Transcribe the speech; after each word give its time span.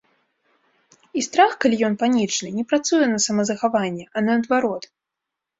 І 1.19 1.23
страх, 1.27 1.51
калі 1.65 1.77
ён 1.89 1.93
панічны, 2.03 2.49
не 2.57 2.65
працуе 2.71 3.05
на 3.13 3.19
самазахаванне, 3.27 4.05
а 4.15 4.25
наадварот. 4.29 4.83